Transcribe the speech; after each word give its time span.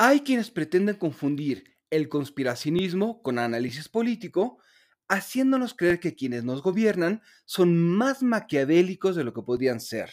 Hay 0.00 0.20
quienes 0.20 0.52
pretenden 0.52 0.94
confundir 0.94 1.76
el 1.90 2.08
conspiracionismo 2.08 3.20
con 3.20 3.36
análisis 3.36 3.88
político, 3.88 4.60
haciéndonos 5.08 5.74
creer 5.74 5.98
que 5.98 6.14
quienes 6.14 6.44
nos 6.44 6.62
gobiernan 6.62 7.20
son 7.46 7.76
más 7.76 8.22
maquiavélicos 8.22 9.16
de 9.16 9.24
lo 9.24 9.34
que 9.34 9.42
podrían 9.42 9.80
ser. 9.80 10.12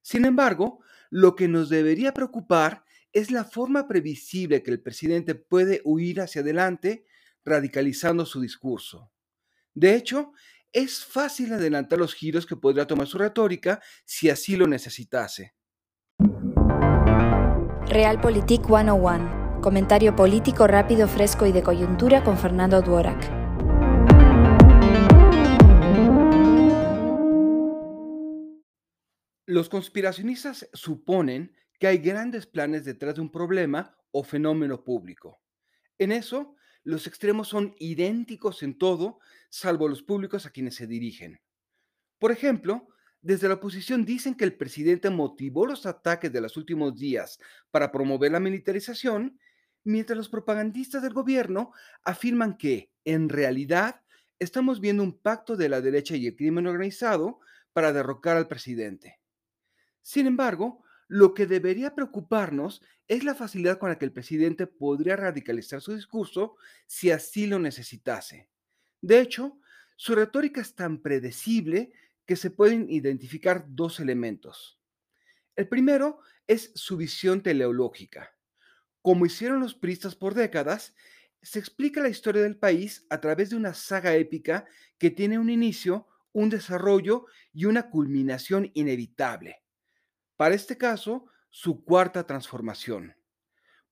Sin 0.00 0.24
embargo, 0.24 0.78
lo 1.10 1.34
que 1.34 1.48
nos 1.48 1.70
debería 1.70 2.14
preocupar 2.14 2.84
es 3.12 3.32
la 3.32 3.44
forma 3.44 3.88
previsible 3.88 4.62
que 4.62 4.70
el 4.70 4.80
presidente 4.80 5.34
puede 5.34 5.80
huir 5.84 6.20
hacia 6.20 6.42
adelante 6.42 7.04
radicalizando 7.44 8.24
su 8.24 8.40
discurso. 8.40 9.10
De 9.74 9.96
hecho, 9.96 10.34
es 10.72 11.04
fácil 11.04 11.52
adelantar 11.52 11.98
los 11.98 12.14
giros 12.14 12.46
que 12.46 12.54
podría 12.54 12.86
tomar 12.86 13.08
su 13.08 13.18
retórica 13.18 13.82
si 14.04 14.30
así 14.30 14.54
lo 14.54 14.68
necesitase. 14.68 15.56
Realpolitik 17.94 18.66
101. 18.66 19.60
Comentario 19.62 20.16
político 20.16 20.66
rápido, 20.66 21.06
fresco 21.06 21.46
y 21.46 21.52
de 21.52 21.62
coyuntura 21.62 22.24
con 22.24 22.36
Fernando 22.36 22.82
Duorak. 22.82 23.30
Los 29.46 29.68
conspiracionistas 29.68 30.68
suponen 30.72 31.54
que 31.78 31.86
hay 31.86 31.98
grandes 31.98 32.46
planes 32.46 32.84
detrás 32.84 33.14
de 33.14 33.20
un 33.20 33.30
problema 33.30 33.96
o 34.10 34.24
fenómeno 34.24 34.82
público. 34.82 35.40
En 35.96 36.10
eso, 36.10 36.56
los 36.82 37.06
extremos 37.06 37.46
son 37.46 37.76
idénticos 37.78 38.64
en 38.64 38.76
todo, 38.76 39.20
salvo 39.50 39.86
los 39.86 40.02
públicos 40.02 40.46
a 40.46 40.50
quienes 40.50 40.74
se 40.74 40.88
dirigen. 40.88 41.40
Por 42.18 42.32
ejemplo, 42.32 42.88
desde 43.24 43.48
la 43.48 43.54
oposición 43.54 44.04
dicen 44.04 44.34
que 44.34 44.44
el 44.44 44.54
presidente 44.54 45.08
motivó 45.08 45.64
los 45.66 45.86
ataques 45.86 46.30
de 46.30 46.42
los 46.42 46.58
últimos 46.58 46.94
días 46.94 47.38
para 47.70 47.90
promover 47.90 48.30
la 48.30 48.38
militarización, 48.38 49.40
mientras 49.82 50.14
los 50.14 50.28
propagandistas 50.28 51.02
del 51.02 51.14
gobierno 51.14 51.72
afirman 52.04 52.58
que, 52.58 52.90
en 53.06 53.30
realidad, 53.30 54.02
estamos 54.38 54.78
viendo 54.78 55.02
un 55.02 55.18
pacto 55.18 55.56
de 55.56 55.70
la 55.70 55.80
derecha 55.80 56.16
y 56.16 56.26
el 56.26 56.36
crimen 56.36 56.66
organizado 56.66 57.40
para 57.72 57.94
derrocar 57.94 58.36
al 58.36 58.46
presidente. 58.46 59.18
Sin 60.02 60.26
embargo, 60.26 60.84
lo 61.08 61.32
que 61.32 61.46
debería 61.46 61.94
preocuparnos 61.94 62.82
es 63.08 63.24
la 63.24 63.34
facilidad 63.34 63.78
con 63.78 63.88
la 63.88 63.98
que 63.98 64.04
el 64.04 64.12
presidente 64.12 64.66
podría 64.66 65.16
radicalizar 65.16 65.80
su 65.80 65.94
discurso 65.94 66.56
si 66.86 67.10
así 67.10 67.46
lo 67.46 67.58
necesitase. 67.58 68.50
De 69.00 69.20
hecho, 69.20 69.58
su 69.96 70.14
retórica 70.14 70.60
es 70.60 70.74
tan 70.74 71.00
predecible 71.00 71.92
que 72.26 72.36
se 72.36 72.50
pueden 72.50 72.90
identificar 72.90 73.64
dos 73.68 74.00
elementos. 74.00 74.80
El 75.56 75.68
primero 75.68 76.20
es 76.46 76.72
su 76.74 76.96
visión 76.96 77.42
teleológica. 77.42 78.36
Como 79.02 79.26
hicieron 79.26 79.60
los 79.60 79.74
pristas 79.74 80.14
por 80.14 80.34
décadas, 80.34 80.94
se 81.42 81.58
explica 81.58 82.00
la 82.00 82.08
historia 82.08 82.42
del 82.42 82.56
país 82.56 83.06
a 83.10 83.20
través 83.20 83.50
de 83.50 83.56
una 83.56 83.74
saga 83.74 84.14
épica 84.14 84.66
que 84.98 85.10
tiene 85.10 85.38
un 85.38 85.50
inicio, 85.50 86.08
un 86.32 86.48
desarrollo 86.48 87.26
y 87.52 87.66
una 87.66 87.90
culminación 87.90 88.70
inevitable. 88.74 89.62
Para 90.36 90.54
este 90.54 90.78
caso, 90.78 91.26
su 91.50 91.84
cuarta 91.84 92.26
transformación. 92.26 93.14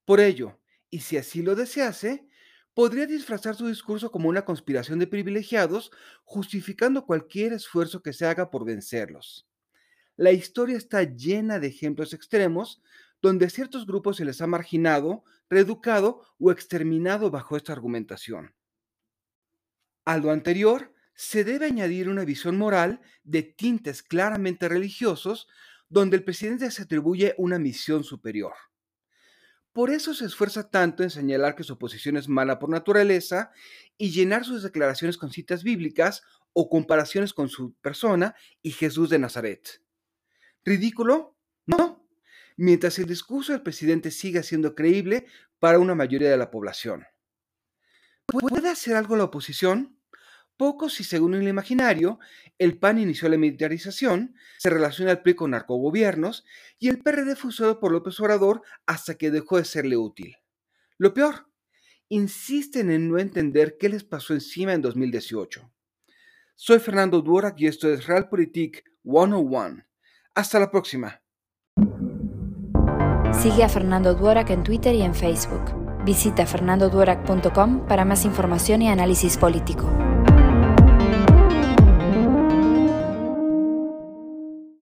Por 0.04 0.20
ello, 0.20 0.58
y 0.90 1.00
si 1.00 1.16
así 1.16 1.42
lo 1.42 1.54
desease, 1.54 2.26
podría 2.74 3.06
disfrazar 3.06 3.54
su 3.54 3.66
discurso 3.66 4.10
como 4.10 4.28
una 4.28 4.44
conspiración 4.44 4.98
de 4.98 5.06
privilegiados, 5.06 5.90
justificando 6.24 7.04
cualquier 7.04 7.52
esfuerzo 7.52 8.02
que 8.02 8.12
se 8.12 8.26
haga 8.26 8.50
por 8.50 8.64
vencerlos. 8.64 9.46
La 10.16 10.32
historia 10.32 10.76
está 10.76 11.02
llena 11.02 11.58
de 11.58 11.68
ejemplos 11.68 12.12
extremos 12.12 12.82
donde 13.22 13.46
a 13.46 13.50
ciertos 13.50 13.86
grupos 13.86 14.16
se 14.16 14.24
les 14.24 14.40
ha 14.40 14.46
marginado, 14.46 15.24
reeducado 15.48 16.26
o 16.38 16.50
exterminado 16.50 17.30
bajo 17.30 17.56
esta 17.56 17.72
argumentación. 17.72 18.54
A 20.04 20.18
lo 20.18 20.32
anterior, 20.32 20.92
se 21.14 21.44
debe 21.44 21.66
añadir 21.66 22.08
una 22.08 22.24
visión 22.24 22.58
moral 22.58 23.00
de 23.22 23.42
tintes 23.44 24.02
claramente 24.02 24.68
religiosos, 24.68 25.46
donde 25.88 26.16
el 26.16 26.24
presidente 26.24 26.70
se 26.70 26.82
atribuye 26.82 27.34
una 27.38 27.58
misión 27.58 28.02
superior. 28.02 28.54
Por 29.72 29.90
eso 29.90 30.12
se 30.12 30.26
esfuerza 30.26 30.68
tanto 30.68 31.02
en 31.02 31.10
señalar 31.10 31.54
que 31.54 31.64
su 31.64 31.74
oposición 31.74 32.16
es 32.16 32.28
mala 32.28 32.58
por 32.58 32.68
naturaleza 32.68 33.52
y 33.96 34.10
llenar 34.10 34.44
sus 34.44 34.62
declaraciones 34.62 35.16
con 35.16 35.30
citas 35.30 35.62
bíblicas 35.62 36.22
o 36.52 36.68
comparaciones 36.68 37.32
con 37.32 37.48
su 37.48 37.72
persona 37.74 38.34
y 38.60 38.72
Jesús 38.72 39.08
de 39.08 39.18
Nazaret. 39.18 39.82
¿Ridículo? 40.64 41.38
No. 41.64 42.06
Mientras 42.56 42.98
el 42.98 43.06
discurso 43.06 43.52
del 43.52 43.62
presidente 43.62 44.10
siga 44.10 44.42
siendo 44.42 44.74
creíble 44.74 45.26
para 45.58 45.78
una 45.78 45.94
mayoría 45.94 46.30
de 46.30 46.36
la 46.36 46.50
población. 46.50 47.06
¿Puede 48.26 48.68
hacer 48.68 48.96
algo 48.96 49.16
la 49.16 49.24
oposición? 49.24 49.98
Poco 50.56 50.88
si 50.88 51.04
según 51.04 51.34
el 51.34 51.48
imaginario, 51.48 52.18
el 52.58 52.78
PAN 52.78 52.98
inició 52.98 53.28
la 53.28 53.38
militarización, 53.38 54.34
se 54.58 54.70
relaciona 54.70 55.10
el 55.10 55.22
PRI 55.22 55.34
con 55.34 55.50
narcogobiernos 55.52 56.44
y 56.78 56.88
el 56.88 56.98
PRD 56.98 57.36
fue 57.36 57.48
usado 57.48 57.80
por 57.80 57.92
López 57.92 58.18
Obrador 58.20 58.62
hasta 58.86 59.16
que 59.16 59.30
dejó 59.30 59.56
de 59.56 59.64
serle 59.64 59.96
útil. 59.96 60.36
Lo 60.98 61.14
peor, 61.14 61.48
insisten 62.08 62.90
en 62.90 63.08
no 63.08 63.18
entender 63.18 63.76
qué 63.78 63.88
les 63.88 64.04
pasó 64.04 64.34
encima 64.34 64.72
en 64.72 64.82
2018. 64.82 65.72
Soy 66.54 66.78
Fernando 66.78 67.22
Duorak 67.22 67.58
y 67.58 67.66
esto 67.66 67.92
es 67.92 68.06
Realpolitik 68.06 68.84
101. 69.02 69.84
Hasta 70.34 70.60
la 70.60 70.70
próxima. 70.70 71.22
Sigue 73.32 73.64
a 73.64 73.68
Fernando 73.68 74.14
Duorak 74.14 74.50
en 74.50 74.62
Twitter 74.62 74.94
y 74.94 75.02
en 75.02 75.14
Facebook. 75.14 75.82
Visita 76.04 76.46
fernandoduorak.com 76.46 77.86
para 77.86 78.04
más 78.04 78.24
información 78.24 78.82
y 78.82 78.88
análisis 78.88 79.36
político. 79.36 80.01